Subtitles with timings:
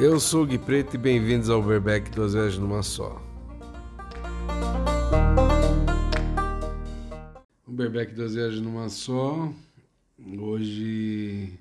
[0.00, 3.20] Eu sou o Gui Preto e bem-vindos ao Verbeck Duas Vezes Numa Só.
[7.66, 9.52] O Verbeck Duas Vezes Numa Só.
[10.38, 11.58] Hoje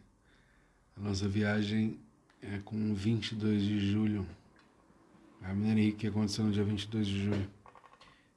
[0.95, 1.99] a nossa viagem
[2.39, 4.23] é com 22 de julho.
[5.41, 7.49] A Mineira Henrique que aconteceu no dia 22 de julho.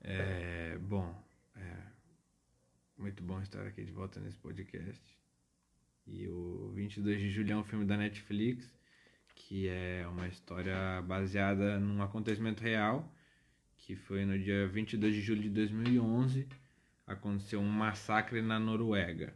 [0.00, 1.14] É, bom,
[1.54, 1.76] é
[2.96, 5.02] muito bom estar aqui de volta nesse podcast.
[6.06, 8.79] E o 22 de julho é um filme da Netflix
[9.40, 13.10] que é uma história baseada num acontecimento real,
[13.76, 16.46] que foi no dia 22 de julho de 2011,
[17.06, 19.34] aconteceu um massacre na Noruega.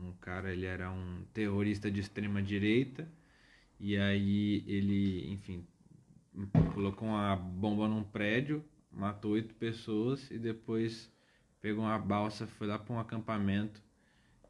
[0.00, 3.06] Um cara, ele era um terrorista de extrema direita,
[3.78, 5.66] e aí ele, enfim,
[6.72, 11.12] colocou uma bomba num prédio, matou oito pessoas e depois
[11.60, 13.82] pegou uma balsa, foi lá para um acampamento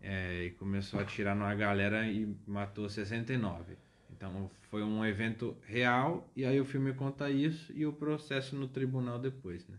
[0.01, 3.82] é, e começou a atirar numa galera e matou 69.
[4.23, 8.69] Então foi um evento real e aí o filme conta isso e o processo no
[8.69, 9.77] tribunal depois, né?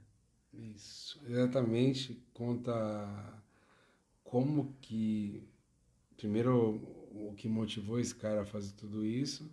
[0.54, 2.22] Isso, exatamente.
[2.34, 3.42] Conta
[4.22, 5.48] como que
[6.18, 6.76] primeiro
[7.14, 9.50] o que motivou esse cara a fazer tudo isso.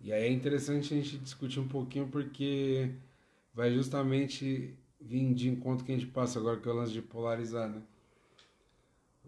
[0.00, 2.94] E aí é interessante a gente discutir um pouquinho porque
[3.52, 7.02] vai justamente vir de encontro que a gente passa agora que é o lance de
[7.02, 7.82] polarizar, né?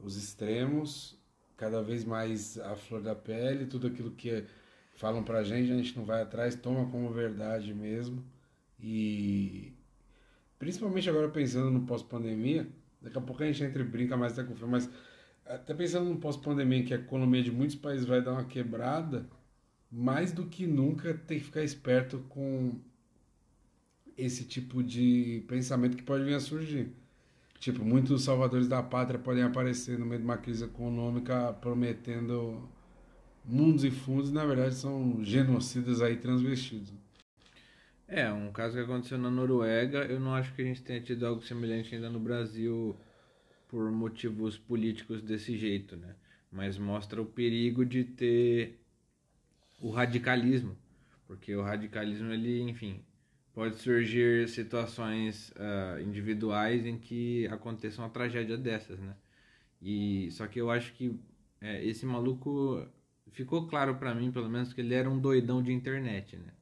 [0.01, 1.19] Os extremos,
[1.57, 4.47] cada vez mais a flor da pele, tudo aquilo que é
[4.95, 8.25] falam pra gente, a gente não vai atrás, toma como verdade mesmo.
[8.81, 9.73] E
[10.59, 12.69] principalmente agora pensando no pós-pandemia,
[13.01, 14.89] daqui a pouco a gente entra e brinca mais até com o filme, mas
[15.47, 19.29] até pensando no pós-pandemia, que a economia de muitos países vai dar uma quebrada,
[19.91, 22.81] mais do que nunca tem que ficar esperto com
[24.17, 26.93] esse tipo de pensamento que pode vir a surgir.
[27.59, 32.69] Tipo, muitos salvadores da pátria podem aparecer no meio de uma crise econômica prometendo
[33.45, 36.93] mundos e fundos, na verdade, são genocidas aí transvestidos.
[38.07, 41.27] É, um caso que aconteceu na Noruega, eu não acho que a gente tenha tido
[41.27, 42.97] algo semelhante ainda no Brasil
[43.69, 46.15] por motivos políticos desse jeito, né?
[46.53, 48.79] Mas mostra o perigo de ter
[49.81, 50.77] o radicalismo,
[51.27, 53.03] porque o radicalismo, ele, enfim,
[53.53, 59.17] pode surgir situações uh, individuais em que aconteça uma tragédia dessas, né?
[59.81, 61.19] E só que eu acho que
[61.61, 62.87] é, esse maluco
[63.35, 66.53] ficou claro para mim, pelo menos, que ele era um doidão de internet, né?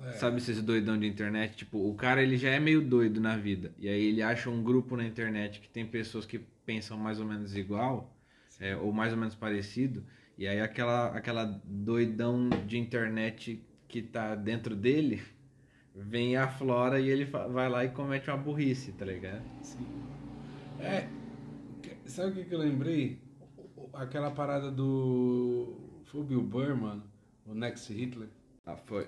[0.00, 0.12] É.
[0.12, 1.56] Sabe esses doidão de internet?
[1.56, 3.74] Tipo, o cara ele já é meio doido na vida.
[3.78, 7.26] E aí ele acha um grupo na internet que tem pessoas que pensam mais ou
[7.26, 8.16] menos igual,
[8.60, 10.04] é, ou mais ou menos parecido.
[10.36, 15.20] E aí aquela, aquela doidão de internet que tá dentro dele
[15.94, 19.42] vem a flora e ele vai lá e comete uma burrice, tá ligado?
[19.62, 19.84] Sim.
[20.78, 21.08] É.
[22.06, 23.18] Sabe o que eu lembrei?
[23.92, 27.02] Aquela parada do foi o Bill Burr, mano?
[27.46, 28.28] O Next Hitler?
[28.64, 29.06] Ah, foi.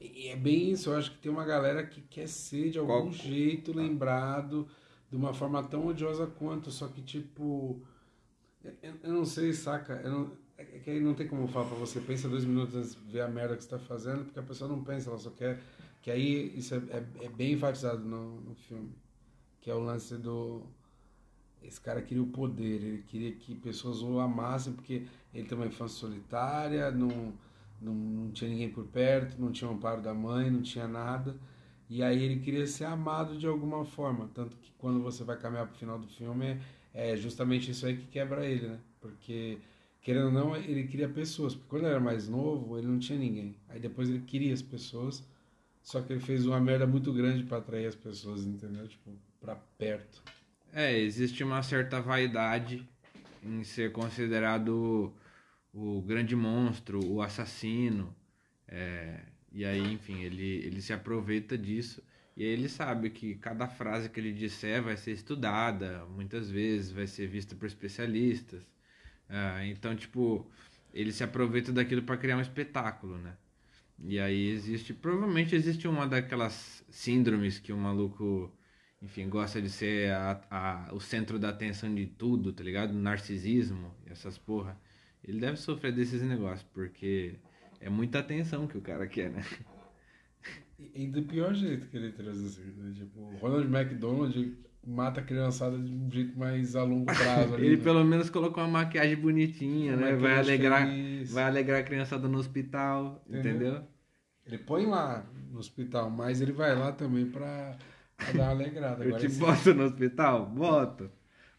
[0.00, 2.92] E é bem isso, eu acho que tem uma galera que quer ser de algum
[2.92, 3.12] Qual?
[3.12, 4.66] jeito lembrado
[5.08, 7.80] de uma forma tão odiosa quanto, só que tipo.
[8.82, 9.94] Eu, eu não sei, saca?
[10.04, 12.94] Eu não, é que aí não tem como falar pra você, pensa dois minutos antes
[12.94, 15.30] de ver a merda que você tá fazendo, porque a pessoa não pensa, ela só
[15.30, 15.60] quer.
[16.00, 18.90] Que aí isso é, é, é bem enfatizado no, no filme.
[19.60, 20.66] Que é o lance do
[21.62, 25.66] esse cara queria o poder, ele queria que pessoas o amassem, porque ele tem uma
[25.66, 27.32] infância solitária, não,
[27.80, 31.36] não, não tinha ninguém por perto, não tinha o amparo da mãe, não tinha nada.
[31.88, 34.30] E aí ele queria ser amado de alguma forma.
[34.34, 36.58] Tanto que quando você vai caminhar pro final do filme,
[36.94, 38.78] é justamente isso aí que quebra ele, né?
[39.00, 39.58] Porque,
[40.00, 41.54] querendo ou não, ele queria pessoas.
[41.54, 43.56] Porque quando ele era mais novo, ele não tinha ninguém.
[43.68, 45.22] Aí depois ele queria as pessoas,
[45.82, 48.86] só que ele fez uma merda muito grande para atrair as pessoas, entendeu?
[48.88, 49.10] Tipo,
[49.40, 50.22] pra perto.
[50.72, 52.88] É, existe uma certa vaidade
[53.42, 55.12] em ser considerado
[55.72, 58.14] o grande monstro, o assassino.
[58.68, 59.20] É,
[59.52, 62.02] e aí, enfim, ele, ele se aproveita disso.
[62.36, 66.90] E aí ele sabe que cada frase que ele disser vai ser estudada, muitas vezes
[66.90, 68.62] vai ser vista por especialistas.
[69.28, 70.50] É, então, tipo,
[70.92, 73.36] ele se aproveita daquilo para criar um espetáculo, né?
[73.98, 78.52] E aí existe, provavelmente existe uma daquelas síndromes que o maluco
[79.02, 82.92] enfim, gosta de ser a, a, o centro da atenção de tudo, tá ligado?
[82.94, 84.80] Narcisismo, essas porra.
[85.24, 87.34] Ele deve sofrer desses negócios, porque
[87.80, 89.44] é muita atenção que o cara quer, né?
[90.78, 92.92] E, e do pior jeito que ele traz assim, né?
[92.94, 97.54] Tipo, o Ronald McDonald mata a criançada de um jeito mais a longo prazo.
[97.54, 97.82] Ali, ele né?
[97.84, 100.16] pelo menos colocou uma maquiagem bonitinha, uma né?
[100.16, 100.88] Vai alegrar,
[101.26, 103.50] vai alegrar a criançada no hospital, entendeu?
[103.50, 103.88] entendeu?
[104.44, 107.78] Ele põe lá no hospital, mas ele vai lá também pra
[108.22, 109.04] Pra dar uma alegrada.
[109.04, 110.46] eu te boto no hospital?
[110.46, 111.10] Boto.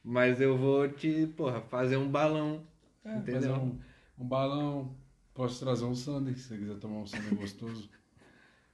[0.03, 2.65] Mas eu vou te, porra, fazer um balão.
[3.05, 3.55] É, entendeu?
[3.55, 3.79] Um,
[4.19, 4.95] um, balão,
[5.33, 7.89] posso trazer um sundae, se você quiser tomar um sundae gostoso.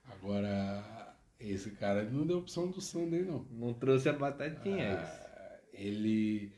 [0.05, 3.45] Agora, esse cara não deu opção do sundae, não.
[3.51, 4.99] Não trouxe a batatinha.
[4.99, 6.51] Ah, ele...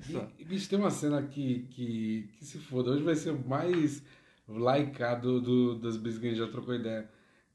[0.00, 0.30] Só.
[0.46, 2.90] Bicho, tem uma cena que, que, que se foda.
[2.90, 4.02] Hoje vai ser mais
[4.48, 7.08] likeado do, das gente já trocou ideia.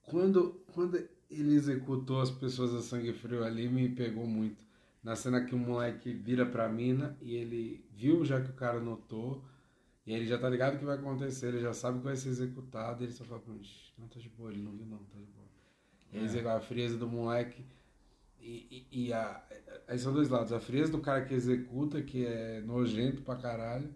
[0.04, 0.98] Quando, quando
[1.30, 4.64] ele executou as pessoas a sangue frio ali, me pegou muito.
[5.04, 8.80] Na cena que o moleque vira pra mina e ele viu já que o cara
[8.80, 9.44] notou.
[10.06, 12.16] E aí ele já tá ligado o que vai acontecer, ele já sabe que vai
[12.16, 13.02] ser executado.
[13.04, 14.98] E ele só fala pra mim, "Shh, não, tá de boa, ele não viu não,
[15.00, 15.48] tá de boa.
[16.12, 16.50] E aí É.
[16.52, 17.66] a frieza do moleque
[18.40, 19.44] e, e, e a,
[19.88, 20.54] aí são dois lados.
[20.54, 23.94] A frieza do cara que executa, que é nojento pra caralho.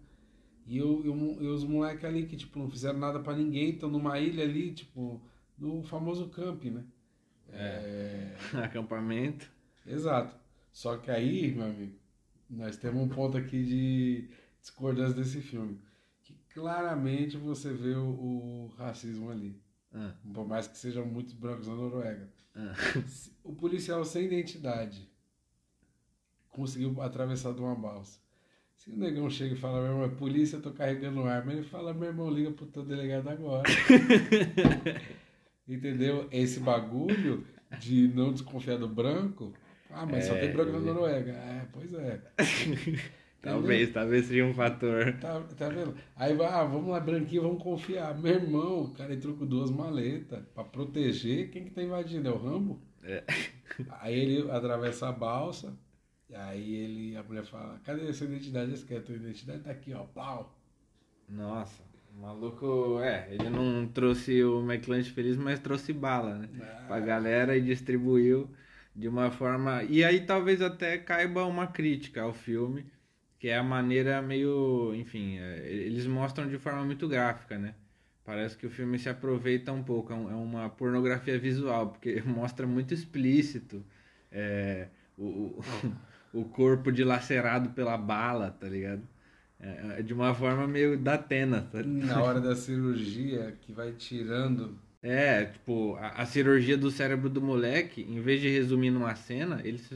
[0.66, 3.70] E, o, e, o- e os moleques ali que, tipo, não fizeram nada pra ninguém,
[3.70, 5.22] estão numa ilha ali, tipo,
[5.58, 6.84] no famoso camp, né?
[7.50, 8.34] É,
[8.64, 9.50] Acampamento.
[9.86, 10.34] exato.
[10.78, 11.98] Só que aí, meu amigo,
[12.48, 14.28] nós temos um ponto aqui de
[14.60, 15.76] discordância desse filme.
[16.22, 19.60] Que claramente você vê o, o racismo ali.
[19.92, 22.30] Ah, Por mais que sejam muitos brancos na Noruega.
[22.54, 22.74] ah.
[23.42, 25.10] O policial sem identidade
[26.48, 28.20] conseguiu atravessar de uma balsa.
[28.76, 31.64] Se o negão chega e fala, meu irmão, é polícia, eu tô carregando arma, ele
[31.64, 33.64] fala, meu irmão, liga pro teu delegado agora.
[35.66, 36.28] Entendeu?
[36.30, 37.44] Esse bagulho
[37.80, 39.52] de não desconfiar do branco.
[39.90, 41.32] Ah, mas só É, tem branco na eu- Noruega.
[41.32, 42.20] É, pois é.
[43.40, 45.12] Talvez, talvez seja um fator.
[45.20, 45.94] Tá, tá vendo?
[46.16, 48.18] Aí vai, ah, vamos lá, branquinho, vamos confiar.
[48.18, 51.48] Meu irmão, o cara entrou com duas maletas pra proteger.
[51.50, 52.28] Quem que tá invadindo?
[52.28, 52.82] É o Rambo?
[53.04, 53.22] É.
[54.00, 55.72] Aí ele atravessa a balsa.
[56.28, 58.72] E aí ele, a mulher fala, cadê a sua identidade?
[58.74, 59.60] Esse que é a tua identidade?
[59.60, 60.54] Tá aqui, ó, pau.
[61.26, 61.80] Nossa,
[62.14, 66.48] o maluco, é, ele não trouxe o McLanche feliz, mas trouxe bala, né?
[66.86, 68.50] Pra galera e distribuiu
[68.98, 69.84] de uma forma.
[69.84, 72.84] E aí talvez até caiba uma crítica ao filme,
[73.38, 74.92] que é a maneira meio.
[74.94, 77.74] Enfim, é, eles mostram de forma muito gráfica, né?
[78.24, 82.66] Parece que o filme se aproveita um pouco, é é uma pornografia visual, porque mostra
[82.66, 83.84] muito explícito
[84.32, 85.62] é, o, o,
[86.40, 89.02] o corpo dilacerado pela bala, tá ligado?
[89.60, 91.82] É, é de uma forma meio da Atena, tá?
[91.82, 94.78] Na hora da cirurgia, que vai tirando.
[95.02, 99.60] É, tipo, a, a cirurgia do cérebro do moleque, em vez de resumir numa cena,
[99.64, 99.88] eles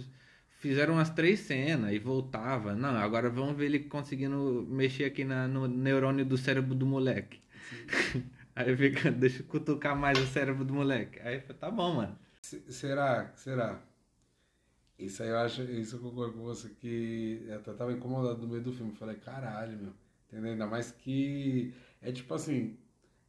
[0.61, 2.75] fizeram umas três cenas e voltava.
[2.75, 7.41] Não, agora vamos ver ele conseguindo mexer aqui na, no neurônio do cérebro do moleque.
[8.55, 11.19] Aí fica, deixa eu cutucar mais o cérebro do moleque.
[11.21, 12.17] Aí tá bom, mano.
[12.41, 13.33] Se- Será?
[13.37, 13.83] Será?
[14.99, 18.63] Isso aí eu acho, isso eu concordo com você que eu tava incomodado no meio
[18.63, 18.93] do filme.
[18.95, 19.93] Falei, caralho, meu.
[20.29, 20.53] Entendeu?
[20.53, 22.77] Ainda mais que é tipo assim,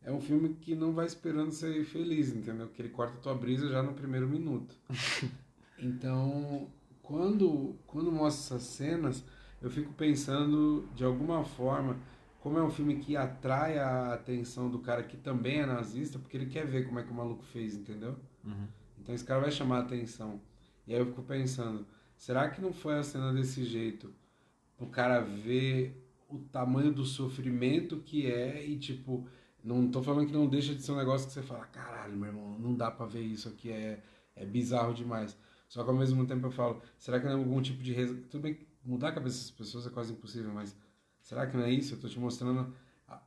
[0.03, 2.67] é um filme que não vai esperando ser feliz, entendeu?
[2.67, 4.75] Que ele corta a tua brisa já no primeiro minuto.
[5.79, 6.69] Então,
[7.01, 9.25] quando, quando mostra essas cenas,
[9.61, 11.97] eu fico pensando de alguma forma,
[12.39, 16.37] como é um filme que atrai a atenção do cara que também é nazista, porque
[16.37, 18.15] ele quer ver como é que o maluco fez, entendeu?
[18.97, 20.39] Então esse cara vai chamar a atenção.
[20.87, 21.85] E aí eu fico pensando,
[22.15, 24.13] será que não foi a cena desse jeito?
[24.79, 29.27] O cara ver o tamanho do sofrimento que é e tipo,
[29.63, 32.27] não tô falando que não deixa de ser um negócio que você fala, caralho, meu
[32.27, 34.01] irmão, não dá pra ver isso aqui, é,
[34.35, 35.37] é bizarro demais.
[35.67, 37.93] Só que ao mesmo tempo eu falo, será que não é algum tipo de...
[37.93, 40.75] res- Tudo bem mudar a cabeça das pessoas é quase impossível, mas
[41.21, 41.95] será que não é isso?
[41.95, 42.73] Eu tô te mostrando,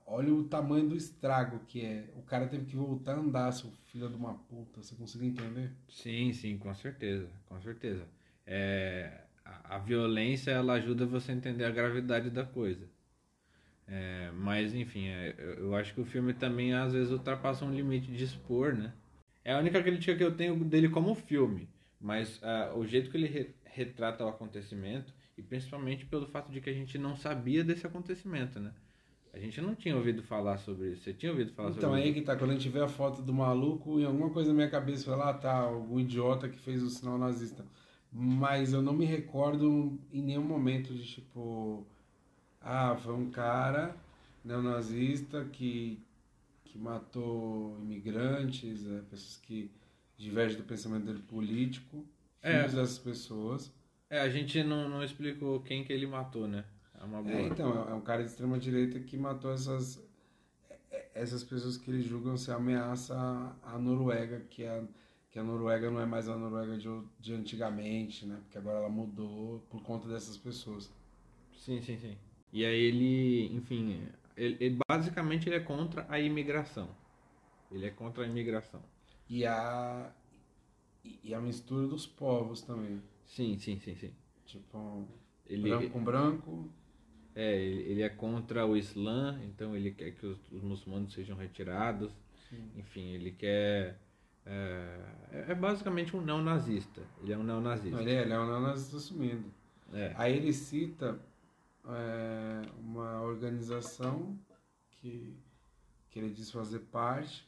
[0.07, 2.11] olha o tamanho do estrago que é.
[2.17, 5.73] O cara teve que voltar a andar, seu filho de uma puta, você conseguiu entender?
[5.89, 8.07] Sim, sim, com certeza, com certeza.
[8.47, 12.89] É, a, a violência ela ajuda você a entender a gravidade da coisa.
[13.89, 18.11] É, mas enfim, é, eu, acho que o filme também às vezes ultrapassa um limite
[18.11, 18.93] de expor, né?
[19.45, 21.69] É a única crítica que eu tenho dele como filme,
[22.01, 26.61] mas ah, o jeito que ele re- retrata o acontecimento e principalmente pelo fato de
[26.61, 28.73] que a gente não sabia desse acontecimento, né?
[29.33, 31.03] A gente não tinha ouvido falar sobre isso.
[31.05, 32.15] Você tinha ouvido falar Então, sobre aí isso?
[32.15, 34.71] que tá, quando a gente vê a foto do maluco, em alguma coisa na minha
[34.71, 37.65] cabeça foi lá, tá, algum idiota que fez o sinal nazista.
[38.11, 41.87] Mas eu não me recordo em nenhum momento de tipo,
[42.61, 43.97] ah, foi um cara
[44.47, 46.01] neonazista que,
[46.65, 49.71] que matou imigrantes, é, pessoas que
[50.17, 52.05] divergem do pensamento dele político,
[52.43, 52.59] É.
[52.61, 53.73] filhos dessas pessoas.
[54.09, 56.65] É, a gente não, não explicou quem que ele matou, né?
[56.99, 57.35] É uma boa.
[57.35, 60.03] É, então, é um cara de extrema direita que matou essas
[60.91, 63.15] é- essas pessoas que eles julgam ser ameaça
[63.63, 64.83] à à Noruega, que a,
[65.31, 66.89] que a Noruega não é mais a Noruega de,
[67.21, 68.37] de antigamente, né?
[68.45, 70.91] Porque agora ela mudou por conta dessas pessoas.
[71.59, 72.17] Sim, sim, sim.
[72.53, 76.91] E aí ele, enfim, ele, ele- basicamente ele é contra a imigração.
[77.71, 78.83] Ele é contra a imigração.
[79.29, 80.13] E a
[81.23, 83.01] e- a mistura dos povos também.
[83.25, 84.13] Sim, sim, sim, sim.
[84.45, 85.07] Tipo,
[85.47, 86.71] Ele, branco com branco,
[87.35, 91.37] É, ele, ele é contra o Islã, então ele quer que os, os muçulmanos sejam
[91.37, 92.13] retirados.
[92.49, 92.71] Sim.
[92.77, 93.99] Enfim, ele quer.
[94.47, 97.03] É, é basicamente um neonazista.
[97.23, 98.01] Ele é um neonazista.
[98.01, 99.53] Ele é, ele é um neonazista assumido.
[99.93, 100.13] É.
[100.17, 101.21] Aí ele cita
[101.89, 104.39] é, uma organização
[104.91, 105.37] que,
[106.11, 107.47] que ele diz fazer parte.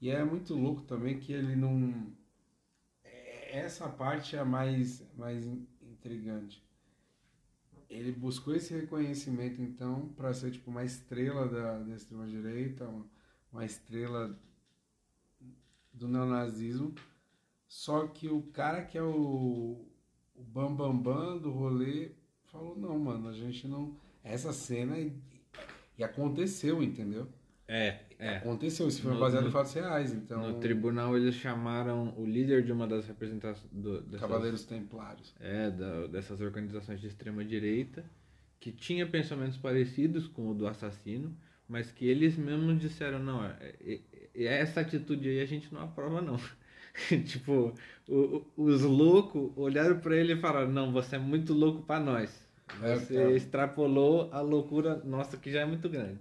[0.00, 2.12] E é muito louco também que ele não.
[3.04, 6.62] é- Essa parte é a mais, mais in- intrigante.
[7.88, 13.06] Ele buscou esse reconhecimento, então, para ser tipo uma estrela da, da extrema-direita, uma,
[13.52, 14.36] uma estrela
[15.92, 16.94] do neonazismo.
[17.68, 19.86] Só que o cara que é o,
[20.34, 22.12] o bambambam bam, bam do rolê
[22.52, 23.96] falou: não, mano, a gente não.
[24.22, 24.98] Essa cena.
[24.98, 25.12] E,
[25.98, 27.26] e aconteceu, entendeu?
[27.66, 28.36] É, é.
[28.36, 30.52] Aconteceu, isso foi No- baseado no- em fatos reais, então.
[30.52, 35.34] No tribunal eles chamaram o líder de uma das representações do, dessas, Cavaleiros Templários.
[35.40, 38.04] é, da- dessas organizações de extrema direita
[38.60, 41.34] que tinha pensamentos parecidos com o do assassino,
[41.68, 44.00] mas que eles mesmos disseram não, é, é-
[44.34, 46.36] é- essa atitude aí a gente não aprova não.
[47.26, 47.74] tipo,
[48.08, 52.48] o- os loucos olharam pra ele e falaram não, você é muito louco pra nós.
[52.82, 53.30] É, Você tá.
[53.32, 56.18] extrapolou a loucura nossa que já é muito grande.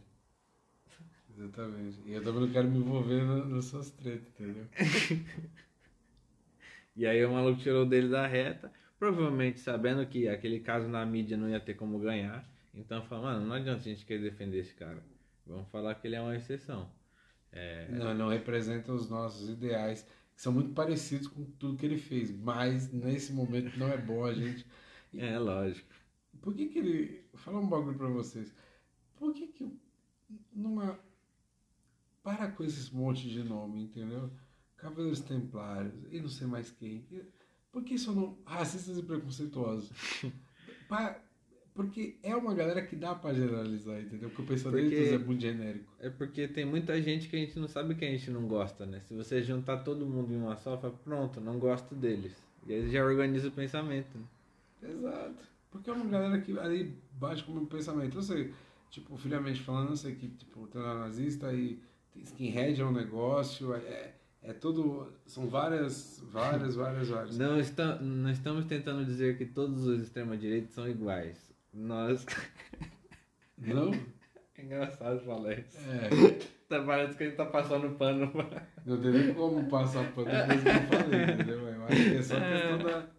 [1.29, 1.97] Exatamente.
[2.05, 4.67] E eu também não quero me envolver na- nas suas tretas, entendeu?
[6.95, 11.37] E aí o maluco tirou dele da reta, provavelmente sabendo que aquele caso na mídia
[11.37, 12.45] não ia ter como ganhar.
[12.73, 15.01] Então falou, mano, não adianta a gente querer defender esse cara.
[15.45, 16.89] Vamos falar que ele é uma exceção.
[17.51, 20.07] É, Não, não representa os nossos ideais,
[20.41, 24.33] são muito parecidos com tudo que ele fez, mas nesse momento não é bom a
[24.33, 24.65] gente.
[25.15, 25.87] é lógico.
[26.41, 27.23] Por que que ele.
[27.31, 28.51] Vou falar um bagulho pra vocês.
[29.17, 29.71] Por que que
[30.51, 30.99] numa.
[32.23, 34.31] Para com esses monte de nome, entendeu?
[34.77, 37.05] Cavaleiros Templários e não sei mais quem.
[37.71, 38.39] Por que isso não.
[38.43, 39.91] Racistas e preconceituosos?
[40.89, 41.21] Pa-
[41.73, 44.29] Porque é uma galera que dá pra generalizar, entendeu?
[44.29, 45.85] Porque o pensamento Porque- é muito genérico.
[45.99, 48.85] É porque tem muita gente que a gente não sabe que a gente não gosta,
[48.85, 49.01] né?
[49.07, 52.33] Se você juntar todo mundo em uma só, fala, pronto, não gosto deles.
[52.67, 54.09] E aí já organiza o pensamento.
[54.17, 54.89] né?
[54.91, 55.49] Exato.
[55.71, 58.17] Porque é uma galera que ali bate com o meu pensamento.
[58.17, 58.53] Eu sei,
[58.89, 61.79] tipo, friamente falando, eu sei que, tipo, nazista e
[62.15, 64.13] skinhead é um negócio, é,
[64.43, 65.07] é tudo.
[65.25, 67.37] São várias, várias, várias, várias.
[67.37, 71.49] Não, está, não estamos tentando dizer que todos os extrema-direitos são iguais.
[71.73, 72.25] Nós.
[73.57, 73.93] Não?
[74.57, 75.77] É engraçado falar isso.
[75.77, 76.61] É.
[76.67, 78.67] Tá, parece que a gente tá passando pano pra.
[78.85, 81.67] Não tem nem como passar pano depois que eu falei, entendeu?
[81.67, 83.09] Eu acho que é só questão da.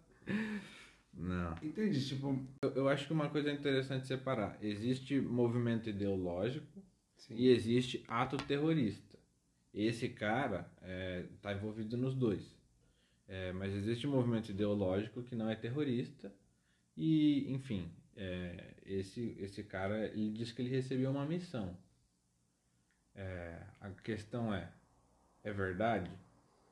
[1.13, 1.55] Não.
[1.61, 2.07] Entende?
[2.07, 2.47] Tipo.
[2.63, 6.83] Eu, eu acho que uma coisa interessante separar: existe movimento ideológico
[7.15, 7.35] Sim.
[7.35, 9.19] e existe ato terrorista.
[9.73, 10.69] Esse cara
[11.35, 12.55] está envolvido nos dois.
[13.27, 16.31] É, mas existe um movimento ideológico que não é terrorista
[16.95, 21.77] e, enfim, é, esse, esse cara ele diz que ele recebeu uma missão.
[23.15, 24.71] É, a questão é,
[25.43, 26.11] é verdade?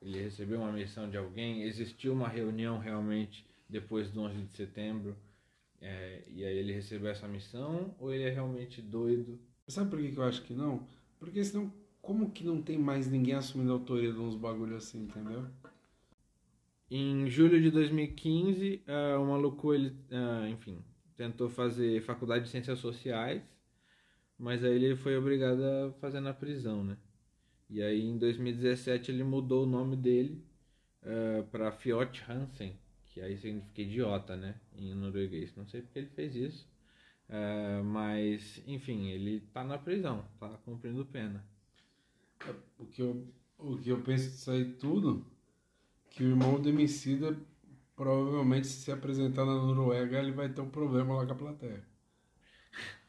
[0.00, 1.62] Ele recebeu uma missão de alguém?
[1.62, 5.16] Existiu uma reunião realmente depois do 11 de setembro?
[5.80, 10.10] É, e aí ele recebeu essa missão ou ele é realmente doido Sabe por que
[10.10, 10.86] que eu acho que não?
[11.18, 15.04] Porque senão, como que não tem mais ninguém assumindo a autoria de uns bagulho assim,
[15.04, 15.46] entendeu?
[16.90, 20.78] Em julho de 2015, ah, o maluco, ele, ah, enfim,
[21.16, 23.42] tentou fazer faculdade de ciências sociais,
[24.38, 26.96] mas aí ele foi obrigado a fazer na prisão, né?
[27.70, 30.44] E aí em 2017 ele mudou o nome dele
[31.50, 32.78] para Fjord Hansen,
[33.08, 34.60] que aí significa idiota, né?
[34.76, 35.54] Em norueguês.
[35.56, 36.68] Não sei porque ele fez isso,
[37.28, 41.44] ah, mas enfim, ele tá na prisão, tá cumprindo pena.
[42.78, 43.26] O que eu,
[43.58, 45.24] o que eu penso disso aí tudo,
[46.10, 47.36] que o irmão do Emicida,
[48.02, 51.84] provavelmente, se se apresentar na Noruega, ele vai ter um problema lá com a plateia.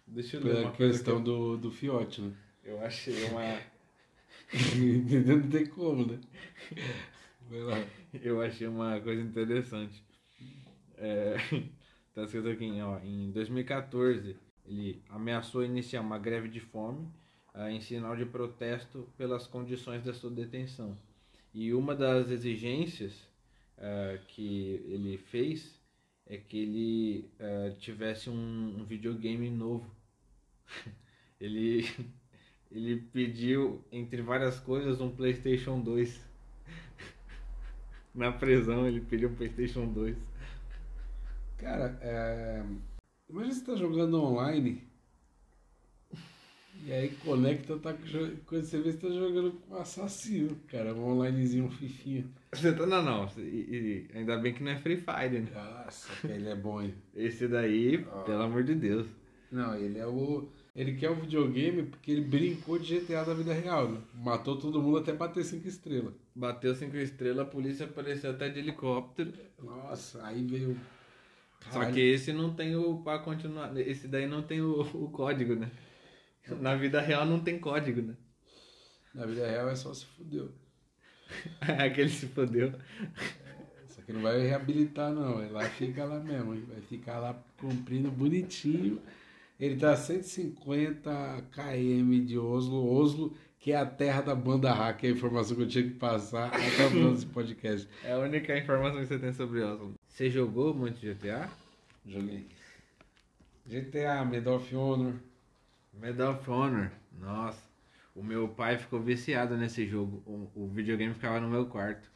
[0.05, 2.31] Deixa eu ler Pela uma coisa que questão eu, do, do fiote, né?
[2.63, 3.41] eu achei uma?
[5.25, 6.19] Não tem como, né?
[7.50, 7.83] Vai lá.
[8.21, 10.05] Eu achei uma coisa interessante.
[10.95, 11.38] É,
[12.13, 17.09] tá escrito aqui, ó, em 2014, ele ameaçou iniciar uma greve de fome
[17.51, 20.95] ah, em sinal de protesto pelas condições da sua detenção.
[21.51, 23.32] E uma das exigências
[23.77, 25.80] ah, que ele fez
[26.25, 29.89] é que ele ah, tivesse um, um videogame novo.
[31.39, 31.86] ele,
[32.72, 36.22] ele pediu, entre várias coisas, um PlayStation 2.
[38.13, 40.18] Na prisão ele pediu um PlayStation 2.
[41.58, 42.63] Cara, é...
[43.30, 44.92] imagina você tá jogando online
[46.85, 47.93] e aí conecta, tá
[48.45, 52.25] quando você vê você tá jogando com um assassino, cara, um onlinezinho, um fifinha.
[52.51, 53.29] Você tá, não, não.
[53.37, 55.47] E, e ainda bem que não é Free Fire, né?
[55.53, 56.93] Nossa, que ele é bom, hein?
[57.15, 58.19] Esse daí, Ah.
[58.23, 59.07] pelo amor de Deus.
[59.51, 60.47] Não, ele é o.
[60.75, 63.89] Ele quer o videogame porque ele brincou de GTA da vida real.
[63.91, 63.99] Né?
[64.15, 66.13] Matou todo mundo até bater 5 estrelas.
[66.35, 69.31] Bateu cinco estrelas, a polícia apareceu até de helicóptero.
[69.61, 70.75] Nossa, aí veio.
[71.65, 71.93] Só Caralho.
[71.93, 73.71] que esse não tem o pra continuar.
[73.79, 75.69] Esse daí não tem o, o código, né?
[76.50, 78.15] Na vida real não tem código, né?
[79.13, 80.51] Na vida real é só se fudeu.
[81.62, 82.73] Aquele se fodeu.
[83.88, 85.41] Só que não vai reabilitar, não.
[85.41, 86.53] Ele lá fica lá mesmo.
[86.53, 89.01] Ele vai ficar lá cumprindo bonitinho.
[89.59, 92.91] Ele tá a 150 km de Oslo.
[92.91, 95.03] Oslo, que é a terra da banda hack.
[95.03, 97.88] É a informação que eu tinha que passar até o final desse podcast.
[98.03, 99.93] É a única informação que você tem sobre Oslo.
[100.07, 101.50] Você jogou muito GTA?
[102.05, 102.47] Joguei.
[103.65, 105.13] GTA, Medal of Honor.
[105.93, 106.91] Medal of Honor.
[107.19, 107.62] Nossa.
[108.15, 110.21] O meu pai ficou viciado nesse jogo.
[110.25, 112.12] O, o videogame ficava no meu quarto.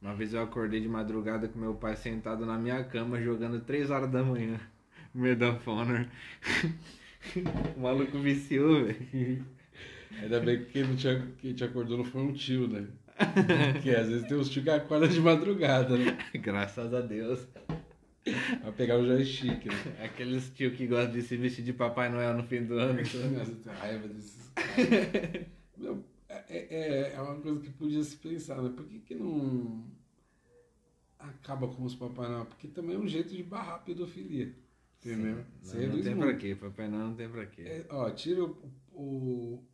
[0.00, 3.90] Uma vez eu acordei de madrugada com meu pai sentado na minha cama jogando 3
[3.90, 4.58] horas da manhã.
[5.14, 6.06] Medal of Honor.
[7.76, 9.44] o maluco viciou, velho.
[10.22, 11.08] Ainda bem que quem, não te,
[11.38, 12.86] quem te acordou não foi um tio, né?
[13.72, 16.18] Porque às vezes tem uns tios que acordam de madrugada, né?
[16.34, 17.46] Graças a Deus.
[18.60, 20.04] Pra pegar o joystick, né?
[20.04, 22.94] Aqueles tio que gostam de se vestir de Papai Noel no fim do ano.
[23.00, 23.16] Nossa,
[23.50, 25.46] eu tenho raiva desses caras.
[25.76, 28.70] Meu, é, é, é uma coisa que podia se pensar, né?
[28.76, 29.84] Por que, que não
[31.18, 32.44] acaba com os Papai Noel?
[32.46, 34.54] Porque também é um jeito de barrar a pedofilia.
[35.02, 35.36] Entendeu?
[35.36, 36.28] Não, Seria não do tem Smoke.
[36.28, 36.54] pra quê.
[36.54, 37.62] Papai Noel não tem pra quê.
[37.62, 39.64] É, ó, tira o, o.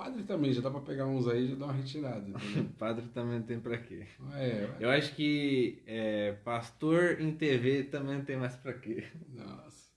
[0.00, 2.32] Padre também, já dá pra pegar uns aí e já dá uma retirada.
[2.78, 4.06] Padre também tem pra quê.
[4.32, 9.04] É, Eu acho que é, pastor em TV também não tem mais pra quê.
[9.28, 9.90] Nossa,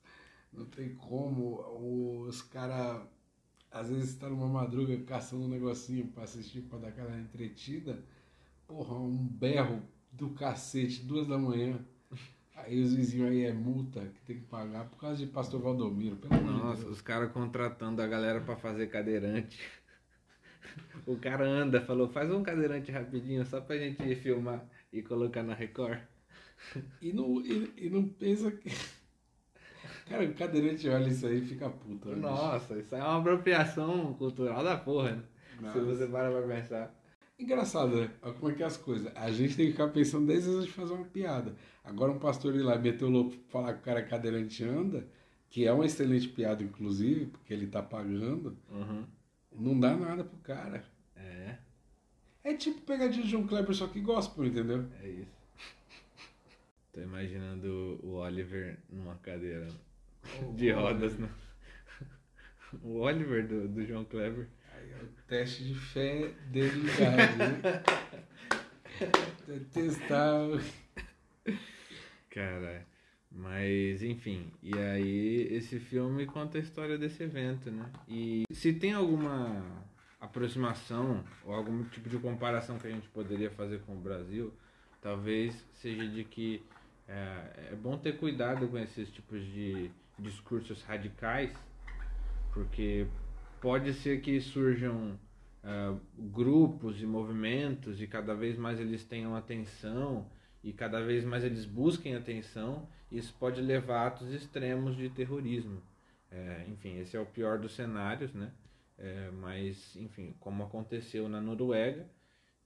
[0.51, 2.25] não tem como.
[2.27, 3.01] Os caras,
[3.72, 8.03] às vezes, tá numa madruga caçando um negocinho pra assistir, pra dar aquela entretida.
[8.67, 9.81] Porra, um berro
[10.12, 11.79] do cacete, duas da manhã.
[12.55, 16.17] Aí os vizinhos aí é multa que tem que pagar por causa de pastor Valdomiro.
[16.17, 19.57] Pelo de Nossa, os caras contratando a galera pra fazer cadeirante.
[21.05, 25.53] O cara anda, falou, faz um cadeirante rapidinho só pra gente filmar e colocar na
[25.53, 26.00] Record.
[27.01, 28.70] E não, e, e não pensa que.
[30.07, 32.09] Cara, o cadeirante olha isso aí e fica puto.
[32.09, 32.16] né?
[32.16, 35.24] Nossa, isso é uma apropriação cultural da porra, né?
[35.72, 36.96] Se você para pra pensar.
[37.40, 38.09] Engraçado, né?
[38.22, 39.11] Olha como é que é as coisas.
[39.16, 41.55] A gente tem que ficar pensando 10 vezes de fazer uma piada.
[41.83, 45.05] Agora um pastor ir lá meter o louco falar que o cara é cadeirante anda,
[45.50, 49.05] que é uma excelente piada, inclusive, porque ele tá pagando, Uhum.
[49.55, 50.83] Não dá nada pro cara.
[51.16, 51.57] É,
[52.44, 54.89] É tipo pegadinha de João Kleber, só que gospel, entendeu?
[55.01, 55.44] é isso.
[56.92, 59.68] Tô imaginando o Oliver numa cadeira
[60.55, 61.29] de rodas, né?
[62.81, 64.48] O Oliver do, do João Kleber.
[64.74, 67.83] Aí é o teste de fé dele em casa,
[69.74, 70.59] Testar.
[72.31, 72.85] Cara,
[73.33, 77.91] mas enfim, e aí esse filme conta a história desse evento, né?
[78.07, 79.61] E se tem alguma
[80.22, 84.53] aproximação ou algum tipo de comparação que a gente poderia fazer com o Brasil,
[85.01, 86.63] talvez seja de que
[87.07, 91.51] é, é bom ter cuidado com esses tipos de discursos radicais,
[92.53, 93.07] porque
[93.59, 95.19] pode ser que surjam
[95.63, 100.29] ah, grupos e movimentos e cada vez mais eles tenham atenção
[100.64, 105.82] e cada vez mais eles busquem atenção, isso pode levar a atos extremos de terrorismo.
[106.32, 108.52] É, enfim, esse é o pior dos cenários, né?
[108.98, 112.08] É, mas, enfim, como aconteceu na Noruega,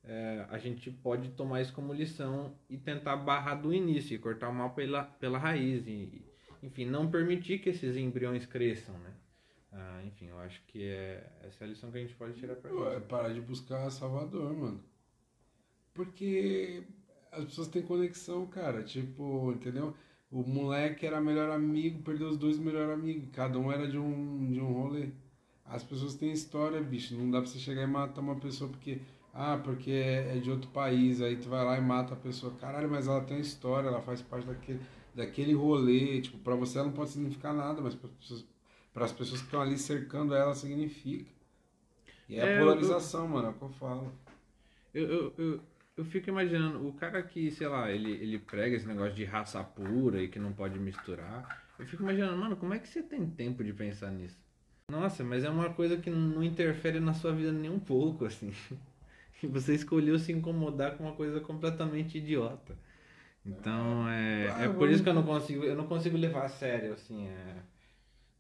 [0.04, 4.50] é, a gente pode tomar isso como lição e tentar barrar do início e cortar
[4.50, 5.86] o mal pela, pela raiz.
[5.88, 6.24] E,
[6.64, 9.14] enfim, não permitir que esses embriões cresçam, né?
[9.72, 12.56] Ah, enfim, eu acho que é, essa é a lição que a gente pode tirar
[12.56, 13.08] pra Pô, É gente.
[13.08, 14.84] parar de buscar Salvador, mano.
[15.94, 16.84] Porque
[17.32, 18.84] as pessoas têm conexão, cara.
[18.84, 19.94] Tipo, entendeu?
[20.32, 23.30] O moleque era melhor amigo, perdeu os dois melhores amigos.
[23.34, 25.10] Cada um era de um, de um rolê.
[25.66, 27.16] As pessoas têm história, bicho.
[27.16, 29.00] Não dá pra você chegar e matar uma pessoa porque.
[29.34, 31.22] Ah, porque é é de outro país.
[31.22, 32.54] Aí tu vai lá e mata a pessoa.
[32.60, 34.80] Caralho, mas ela tem história, ela faz parte daquele,
[35.14, 36.22] daquele rolê.
[36.22, 38.46] Tipo, pra você ela não pode significar nada, mas para pessoas,
[38.94, 41.30] pras pessoas que estão ali cercando ela significa.
[42.28, 44.12] E é, É, a eu- polarização, mano, é o que eu falo.
[44.94, 45.60] Eu, eu, eu,
[45.98, 49.64] eu fico imaginando, o cara que, sei lá, ele, ele prega esse negócio de raça
[49.64, 51.66] pura e que não pode misturar.
[51.80, 54.38] Eu fico imaginando, mano, como é que você tem tempo de pensar nisso?
[54.90, 58.52] Nossa, mas é uma coisa que não interfere na sua vida nem um pouco, assim.
[59.44, 62.76] E você escolheu se incomodar com uma coisa completamente idiota.
[63.46, 66.50] Então, é, Ah, é por isso que eu não consigo, eu não consigo levar a
[66.50, 67.64] sério, assim, é...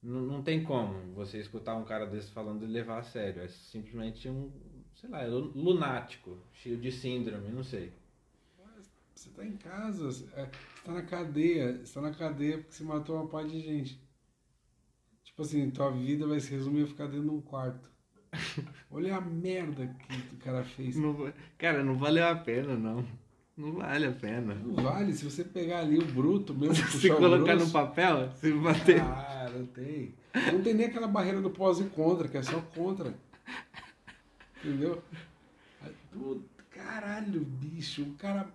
[0.02, 3.42] Não, não tem como você escutar um cara desse falando e levar a sério.
[3.44, 4.52] É simplesmente um,
[5.00, 7.92] sei lá, lu- lunático, cheio de síndrome, não sei.
[9.16, 12.72] Você tá em casa, você é, você tá na cadeia, você tá na cadeia porque
[12.74, 14.00] você matou uma parte de gente.
[15.24, 17.90] Tipo assim, tua vida vai se resumir a ficar dentro de um quarto.
[18.92, 20.96] Olha a merda que o cara fez.
[20.96, 23.04] Não, cara, não valeu a pena, não.
[23.56, 24.54] Não vale a pena.
[24.54, 28.54] Não vale, se você pegar ali o bruto mesmo, Se colocar no grosso, papel, se
[28.54, 29.02] bater.
[29.02, 30.14] Ah, não tem.
[30.54, 33.16] Não tem nem aquela barreira do pós e contra, que é só contra.
[34.68, 35.02] Entendeu?
[36.12, 38.04] Puta, caralho, bicho.
[38.04, 38.48] O cara.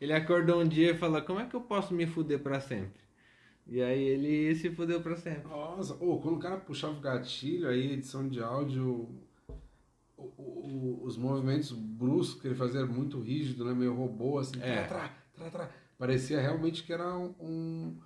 [0.00, 3.02] Ele acordou um dia e falou: Como é que eu posso me fuder pra sempre?
[3.66, 5.48] E aí ele se fudeu pra sempre.
[5.48, 9.08] Nossa, ô, quando o cara puxava o gatilho, aí edição de áudio.
[10.16, 13.74] o- o- os movimentos bruscos que ele fazia muito rígido, né?
[13.74, 14.54] Meio robô, assim.
[14.62, 14.84] É.
[14.84, 15.70] Trá, trá, trá.
[15.98, 17.34] Parecia realmente que era um.
[17.40, 17.98] um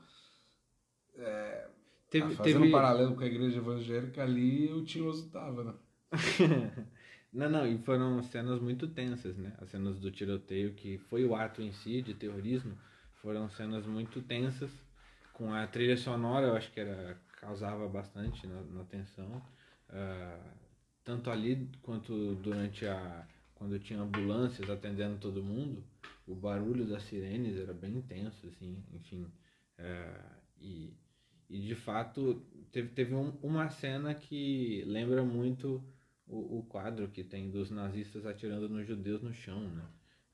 [2.10, 2.68] Teve, ah, fazendo teve...
[2.68, 5.74] um paralelo com a igreja evangélica ali, o Tinhoso tava, né?
[7.32, 9.52] não, não, e foram cenas muito tensas, né?
[9.58, 12.76] As cenas do tiroteio, que foi o ato em si de terrorismo,
[13.22, 14.70] foram cenas muito tensas,
[15.32, 19.40] com a trilha sonora, eu acho que era causava bastante na, na tensão,
[19.90, 20.54] ah,
[21.04, 25.84] tanto ali quanto durante a quando tinha ambulâncias atendendo todo mundo,
[26.26, 29.26] o barulho das sirenes era bem intenso, assim, enfim,
[29.78, 30.92] ah, e
[31.50, 35.82] e de fato teve, teve um- uma cena que lembra muito
[36.28, 39.84] o, o quadro que tem dos nazistas atirando nos judeus no chão, né?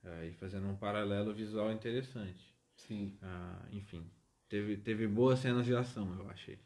[0.05, 2.55] Ah, e fazendo um paralelo visual interessante.
[2.77, 4.11] Sim, Ah, enfim,
[4.49, 6.59] teve, teve boas cenas de ação, eu achei.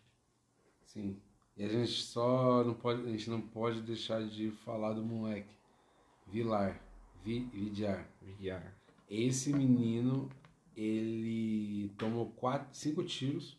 [0.85, 1.21] sim.
[1.57, 5.55] E a gente só não pode, a gente não pode deixar de falar do moleque.
[6.27, 6.81] Vilar,
[7.25, 8.09] Vi, Vidiar.
[8.23, 8.73] VR.
[9.09, 10.31] Esse menino,
[10.77, 13.59] ele tomou quatro, cinco tiros,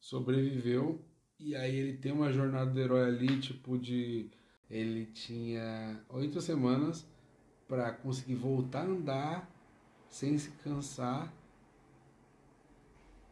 [0.00, 1.04] sobreviveu,
[1.38, 4.30] e aí ele tem uma jornada do herói ali, tipo de...
[4.72, 7.06] Ele tinha oito semanas
[7.68, 9.50] para conseguir voltar a andar
[10.08, 11.30] sem se cansar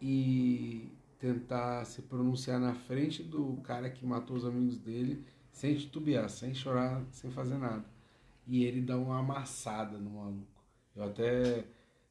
[0.03, 6.29] e tentar se pronunciar na frente do cara que matou os amigos dele, sem titubear,
[6.29, 7.87] sem chorar, sem fazer nada.
[8.47, 10.63] E ele dá uma amassada no maluco.
[10.95, 11.65] Eu até.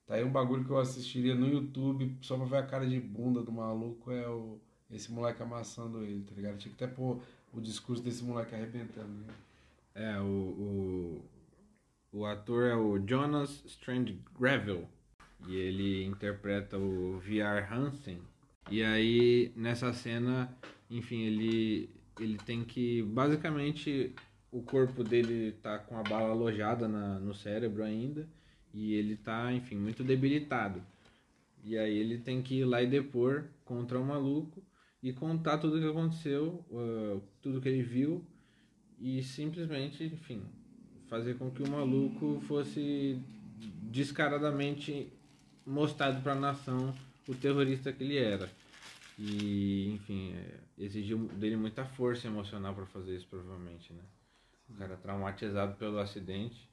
[0.07, 2.99] Tá aí um bagulho que eu assistiria no YouTube só pra ver a cara de
[2.99, 6.57] bunda do maluco, é o, esse moleque amassando ele, tá ligado?
[6.57, 7.21] Tinha que até pôr
[7.53, 9.09] o discurso desse moleque arrebentando.
[9.09, 9.33] Né?
[9.95, 10.23] É, o,
[12.13, 14.87] o, o ator é o Jonas Strand Gravel
[15.47, 18.19] e ele interpreta o VR Hansen.
[18.69, 20.55] E aí, nessa cena,
[20.89, 23.01] enfim, ele, ele tem que.
[23.03, 24.13] Basicamente,
[24.51, 28.27] o corpo dele tá com a bala alojada na, no cérebro ainda
[28.73, 30.83] e ele tá, enfim, muito debilitado.
[31.63, 34.61] E aí, ele tem que ir lá e depor contra o maluco
[35.01, 38.23] e contar tudo o que aconteceu, uh, tudo que ele viu
[38.99, 40.43] e simplesmente, enfim,
[41.07, 43.19] fazer com que o maluco fosse
[43.83, 45.11] descaradamente
[45.65, 46.93] mostrado para a nação
[47.27, 48.49] o terrorista que ele era.
[49.17, 54.03] E, enfim, é, exigiu dele muita força emocional para fazer isso, provavelmente, né?
[54.69, 56.69] O cara traumatizado pelo acidente.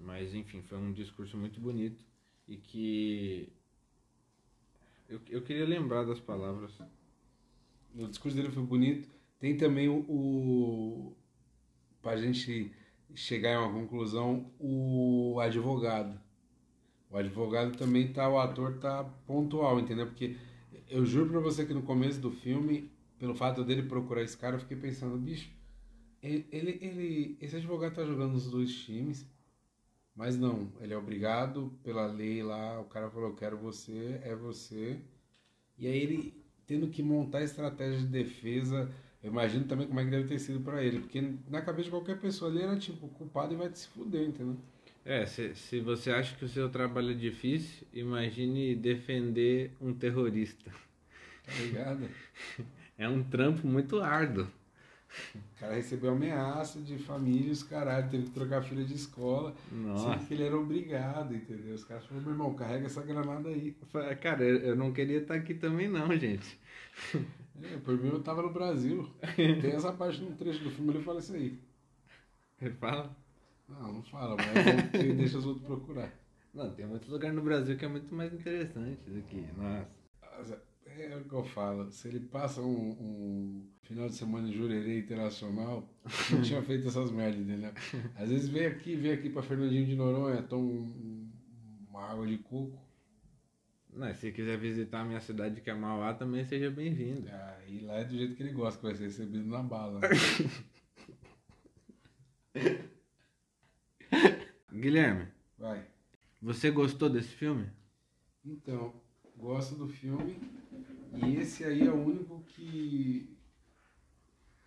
[0.00, 2.04] Mas, enfim, foi um discurso muito bonito
[2.46, 3.52] e que.
[5.08, 6.72] Eu, eu queria lembrar das palavras.
[7.96, 9.08] O discurso dele foi bonito.
[9.38, 10.04] Tem também o.
[10.08, 11.16] o
[12.02, 12.72] pra gente
[13.14, 16.20] chegar em uma conclusão, o advogado.
[17.10, 20.06] O advogado também tá, o ator tá pontual, entendeu?
[20.06, 20.36] Porque
[20.88, 24.56] eu juro pra você que no começo do filme, pelo fato dele procurar esse cara,
[24.56, 25.50] eu fiquei pensando, bicho,
[26.22, 29.26] ele, ele, ele- esse advogado tá jogando nos dois times,
[30.14, 34.34] mas não, ele é obrigado pela lei lá, o cara falou, eu quero você, é
[34.36, 35.00] você.
[35.78, 36.41] E aí ele
[36.72, 38.90] tendo que montar estratégia de defesa,
[39.22, 41.90] eu imagino também como é que deve ter sido pra ele, porque na cabeça de
[41.90, 44.56] qualquer pessoa ali era tipo, culpado e vai se fuder, entendeu?
[45.04, 50.70] É, se, se você acha que o seu trabalho é difícil, imagine defender um terrorista.
[51.44, 52.08] Tá ligado?
[52.98, 54.46] É um trampo muito árduo.
[55.34, 59.54] O cara recebeu ameaça de família, os caralho, teve que trocar a filha de escola,
[59.72, 60.12] Nossa.
[60.12, 61.74] sendo que ele era obrigado, entendeu?
[61.74, 63.74] Os caras falaram, meu irmão, carrega essa granada aí.
[64.20, 66.58] Cara, eu eu não queria estar aqui também não, gente.
[67.62, 69.08] É, por mim eu tava no Brasil.
[69.36, 71.60] Tem essa parte no trecho do filme, ele fala isso aí.
[72.60, 73.14] Ele fala.
[73.68, 76.12] Não, não fala, mas é deixa os outros procurar.
[76.52, 80.60] Não, tem muito lugar no Brasil que é muito mais interessante do que nossa.
[80.86, 84.98] É o que eu falo, se ele passa um, um final de semana em Jurerê
[84.98, 85.88] Internacional,
[86.32, 87.72] não tinha feito essas merdas, entendeu?
[88.16, 91.30] Às vezes vem aqui, vem aqui pra Fernandinho de Noronha, toma um-
[91.88, 92.81] uma água de coco,
[93.92, 97.28] Não, se quiser visitar a minha cidade que é Mauá, também seja bem-vindo.
[97.30, 100.00] aí lá é do jeito que ele gosta, que vai ser recebido na bala.
[104.72, 105.28] Guilherme,
[105.58, 105.84] Vai.
[106.40, 107.68] você gostou desse filme?
[108.44, 108.92] Então,
[109.36, 110.40] gosto do filme,
[111.24, 113.36] E esse aí é o único que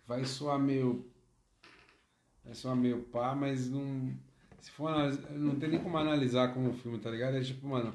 [0.06, 1.10] vai soar meio.
[2.44, 4.14] Vai soar meio pá, mas não.
[4.60, 7.36] Se for analisar, não tem nem como analisar como filme, tá ligado?
[7.36, 7.94] É tipo, mano,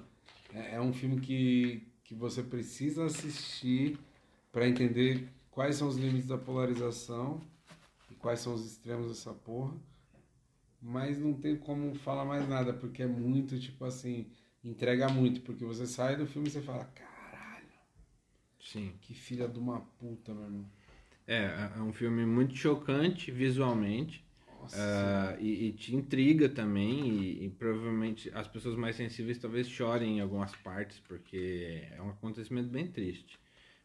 [0.54, 3.98] é, é um filme que, que você precisa assistir
[4.52, 7.42] para entender quais são os limites da polarização
[8.10, 9.74] e quais são os extremos dessa porra.
[10.82, 14.28] Mas não tem como falar mais nada, porque é muito, tipo assim,
[14.64, 17.68] entrega muito, porque você sai do filme e você fala, caralho.
[18.60, 18.94] Sim.
[19.02, 20.66] Que filha de uma puta, meu irmão.
[21.28, 24.26] É, é um filme muito chocante visualmente.
[24.66, 30.18] Uh, e, e, te intriga também e, e, provavelmente as pessoas mais sensíveis talvez chorem
[30.18, 33.40] em algumas partes porque é um acontecimento bem triste.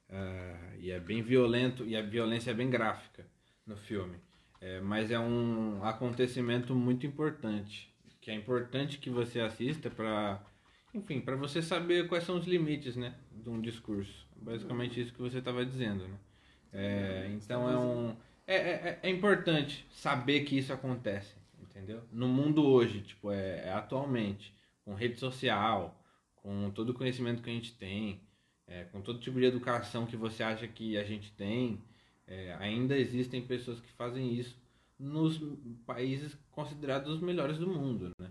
[0.09, 3.27] Uh, e é bem violento e a violência é bem gráfica
[3.67, 4.17] no filme.
[4.61, 7.95] É, mas é um acontecimento muito importante
[8.27, 10.45] que é importante que você assista para
[10.93, 14.27] enfim para você saber quais são os limites né de um discurso.
[14.35, 16.19] Basicamente isso que você estava dizendo né?
[16.73, 22.03] É, então é um é, é, é, importante saber que isso acontece, entendeu?
[22.13, 24.55] No mundo hoje, tipo, é, é atualmente,
[24.85, 26.01] com rede social,
[26.37, 28.21] com todo o conhecimento que a gente tem,
[28.67, 31.83] é, com todo tipo de educação que você acha que a gente tem,
[32.27, 34.57] é, ainda existem pessoas que fazem isso
[34.99, 35.41] nos
[35.85, 38.31] países considerados os melhores do mundo, né?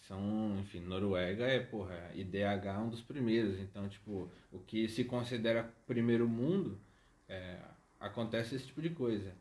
[0.00, 5.04] São, enfim, Noruega é, porra, IDH é um dos primeiros, então, tipo, o que se
[5.04, 6.80] considera primeiro mundo,
[7.28, 7.60] é,
[8.00, 9.32] acontece esse tipo de coisa.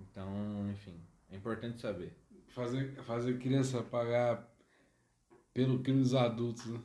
[0.00, 0.94] Então, enfim,
[1.30, 2.12] é importante saber.
[2.48, 4.48] Fazer, fazer criança pagar
[5.54, 6.80] pelo crime dos adultos, né?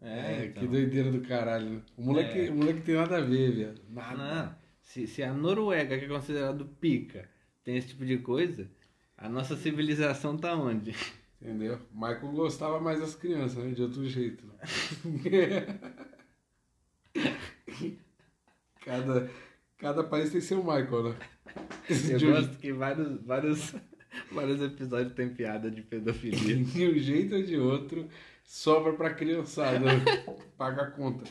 [0.00, 0.62] É, é então.
[0.62, 1.70] que doideira do caralho.
[1.70, 1.82] Né?
[1.96, 2.50] O moleque, é.
[2.50, 3.80] o moleque tem nada a ver, velho.
[3.88, 4.16] Nada.
[4.16, 7.28] Não, se, se a Noruega, que é considerado pica,
[7.64, 8.70] tem esse tipo de coisa,
[9.16, 10.94] a nossa civilização tá onde?
[11.40, 11.80] Entendeu?
[11.92, 13.72] Michael gostava mais das crianças, né?
[13.72, 14.46] De outro jeito.
[14.46, 14.58] Né?
[18.84, 19.30] cada,
[19.76, 21.16] cada país tem seu Michael, né?
[21.88, 23.74] Eu gosto que vários, vários,
[24.30, 26.56] vários episódios tem piada de pedofilia.
[26.64, 28.08] De um jeito ou de outro,
[28.44, 29.86] sobra pra criançada.
[30.56, 31.24] paga a conta.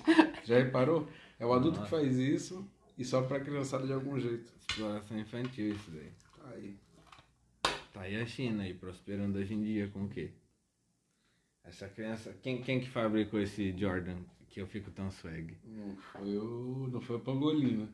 [0.43, 1.08] Já reparou?
[1.39, 1.84] É o adulto Nossa.
[1.84, 2.67] que faz isso
[2.98, 4.52] e sobra pra criançada de algum jeito.
[4.70, 6.12] Exploração infantil isso daí.
[6.41, 6.78] Tá aí.
[7.93, 10.32] Tá aí a China aí, prosperando hoje em dia com o quê?
[11.63, 12.36] Essa criança.
[12.41, 14.17] Quem, quem que fabricou esse Jordan
[14.48, 15.56] que eu fico tão swag?
[15.65, 16.88] Não foi o.
[16.91, 17.89] Não foi o Pangolino.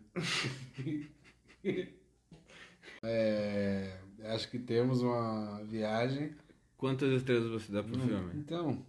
[3.03, 3.99] É,
[4.33, 6.33] acho que temos uma viagem.
[6.77, 8.33] Quantas estrelas você dá pro filme?
[8.35, 8.85] Então,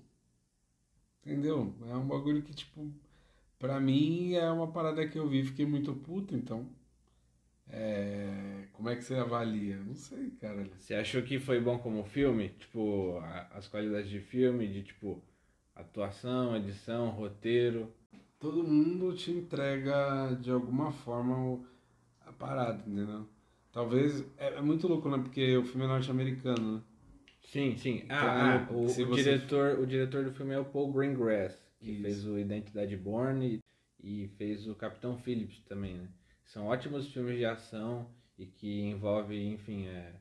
[1.25, 1.75] entendeu?
[1.89, 2.91] É um bagulho que, tipo,
[3.59, 6.69] pra mim é uma parada que eu vi fiquei muito puto, então.
[7.69, 9.79] É, como é que você avalia?
[9.79, 10.69] Não sei, cara.
[10.79, 12.51] Você achou que foi bom como filme?
[12.51, 13.19] Tipo,
[13.51, 15.23] as qualidades de filme, de tipo,
[15.75, 17.93] atuação, edição, roteiro?
[18.39, 21.65] Todo mundo te entrega de alguma forma
[22.27, 23.27] a parada, entendeu?
[23.75, 24.25] Talvez.
[24.39, 25.19] É, é, muito louco, né?
[25.19, 26.83] Porque o filme é norte-americano, né?
[27.43, 28.07] Sim, sim.
[28.09, 31.91] Ah, então, ah o, o diretor, o diretor do filme é o Paul Greengrass, que
[31.91, 32.03] Isso.
[32.03, 33.61] fez o Identidade Born e,
[34.01, 36.09] e fez o Capitão Phillips também, né?
[36.47, 38.09] São ótimos filmes de ação
[38.39, 40.13] e que envolve, enfim, é,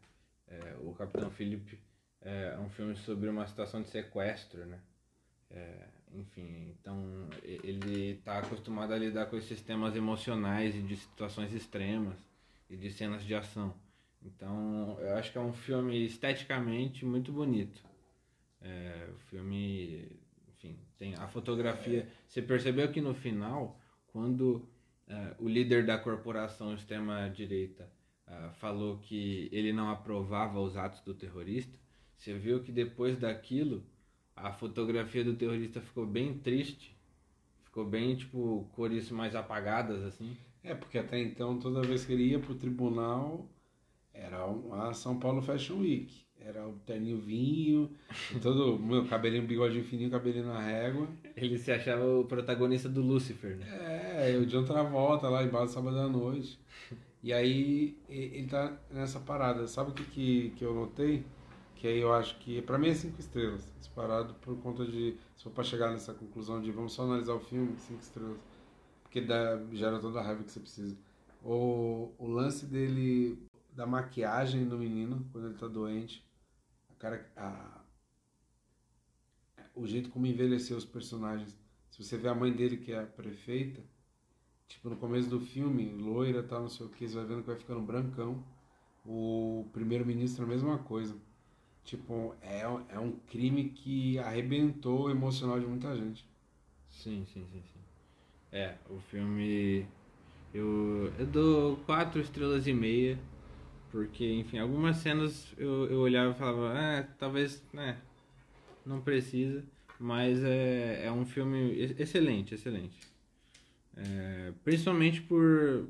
[0.48, 1.78] é, o Capitão Phillips
[2.22, 4.80] é um filme sobre uma situação de sequestro, né?
[5.52, 11.54] É, enfim, então ele está acostumado a lidar com esses temas emocionais e de situações
[11.54, 12.18] extremas
[12.74, 13.74] e de cenas de ação.
[14.26, 17.84] Então, eu acho que é um filme esteticamente muito bonito.
[18.62, 20.10] É, o filme,
[20.48, 22.08] enfim, tem a fotografia.
[22.28, 24.68] Você percebeu que no final, quando
[25.08, 27.92] é, o líder da corporação extrema-direita
[28.26, 31.78] é, falou que ele não aprovava os atos do terrorista,
[32.18, 33.86] você viu que depois daquilo,
[34.36, 36.98] a fotografia do terrorista ficou bem triste,
[37.66, 40.36] ficou bem, tipo, cores mais apagadas, assim.
[40.64, 43.50] É, porque até então, toda vez que ele ia pro tribunal,
[44.14, 44.46] era
[44.88, 46.24] a São Paulo Fashion Week.
[46.40, 47.90] Era o terninho vinho,
[48.42, 51.08] todo meu cabelinho, bigodinho fininho, cabelinho na régua.
[51.38, 53.66] Ele se achava o protagonista do Lucifer, né?
[54.32, 56.60] É, o John Travolta lá embaixo sábado à noite.
[57.22, 59.66] E aí ele tá nessa parada.
[59.68, 61.26] Sabe o que, que, que eu notei?
[61.76, 63.74] Que aí eu acho que, pra mim é cinco estrelas.
[63.80, 65.16] Disparado por conta de.
[65.38, 68.53] Se for pra chegar nessa conclusão de vamos só analisar o filme, cinco estrelas
[69.14, 70.98] porque dá, gera toda a raiva que você precisa.
[71.44, 73.38] O, o lance dele,
[73.72, 76.26] da maquiagem no menino, quando ele tá doente,
[76.90, 77.82] a cara, a,
[79.76, 81.56] o jeito como envelheceu os personagens.
[81.92, 83.84] Se você vê a mãe dele, que é a prefeita,
[84.68, 87.48] tipo, no começo do filme, loira, tal, não sei o que, você vai vendo que
[87.50, 88.44] vai ficando brancão.
[89.06, 91.16] O primeiro-ministro, a mesma coisa.
[91.86, 96.28] Tipo, é, é um crime que arrebentou o emocional de muita gente.
[96.90, 97.83] Sim, sim, sim, sim.
[98.54, 99.88] É, o filme
[100.54, 103.18] Eu, eu dou quatro estrelas e meia,
[103.92, 107.98] porque, enfim, algumas cenas eu, eu olhava e falava, ah, talvez, né,
[108.86, 109.64] não precisa,
[110.00, 112.96] mas é, é um filme excelente, excelente.
[113.98, 115.88] É, principalmente por,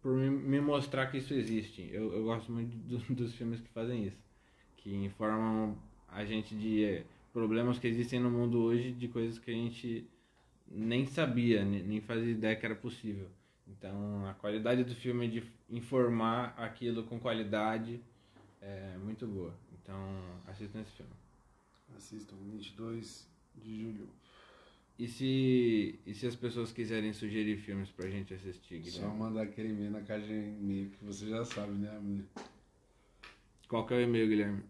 [0.00, 1.86] por me mostrar que isso existe.
[1.92, 4.18] Eu, eu gosto muito do, dos filmes que fazem isso,
[4.78, 5.76] que informam
[6.08, 10.08] a gente de problemas que existem no mundo hoje, de coisas que a gente
[10.68, 13.28] nem sabia, nem fazia ideia que era possível.
[13.68, 18.00] Então, a qualidade do filme de informar aquilo com qualidade
[18.60, 19.54] é muito boa.
[19.72, 19.98] Então,
[20.46, 21.12] assistam esse filme.
[21.96, 24.08] Assistam, 22 de julho.
[24.98, 29.08] E se, e se as pessoas quiserem sugerir filmes pra gente assistir, Guilherme?
[29.08, 32.26] Só mandar aquele e-mail na caixa de e-mail que você já sabe, né, amigo?
[33.68, 34.62] Qual que é o e-mail, Guilherme?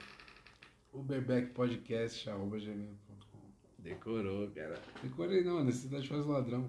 [0.93, 3.06] uberbackpodcast.gmail.com
[3.87, 4.75] Decorou, cara.
[5.01, 6.69] Decorei não, a necessidade faz ladrão.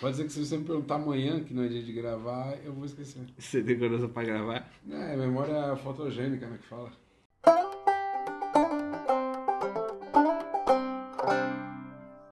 [0.00, 2.72] Pode ser que se você me perguntar amanhã, que não é dia de gravar, eu
[2.72, 3.22] vou esquecer.
[3.38, 4.68] Você decorou só pra gravar?
[4.90, 6.90] É, memória fotogênica, né, que fala.